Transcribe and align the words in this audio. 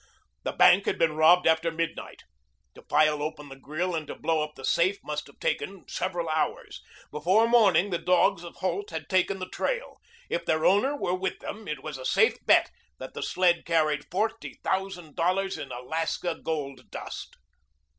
The 0.41 0.51
bank 0.53 0.87
had 0.87 0.97
been 0.97 1.15
robbed 1.15 1.45
after 1.45 1.69
midnight. 1.71 2.23
To 2.73 2.81
file 2.89 3.21
open 3.21 3.49
the 3.49 3.55
grill 3.55 3.93
and 3.93 4.07
to 4.07 4.15
blow 4.15 4.41
up 4.43 4.55
the 4.55 4.65
safe 4.65 4.97
must 5.03 5.27
have 5.27 5.37
taken 5.39 5.87
several 5.87 6.27
hours. 6.27 6.81
Before 7.11 7.47
morning 7.47 7.91
the 7.91 7.99
dogs 7.99 8.43
of 8.43 8.55
Holt 8.55 8.89
had 8.89 9.07
taken 9.09 9.37
the 9.37 9.47
trail. 9.49 9.97
If 10.27 10.43
their 10.43 10.65
owner 10.65 10.97
were 10.97 11.13
with 11.13 11.37
them, 11.37 11.67
it 11.67 11.83
was 11.83 11.99
a 11.99 12.05
safe 12.05 12.37
bet 12.47 12.71
that 12.97 13.13
the 13.13 13.21
sled 13.21 13.63
carried 13.63 14.09
forty 14.09 14.59
thousand 14.63 15.15
dollars 15.15 15.55
in 15.59 15.71
Alaska 15.71 16.33
gold 16.33 16.89
dust. 16.89 17.35